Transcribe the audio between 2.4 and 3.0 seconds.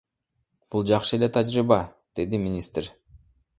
министр.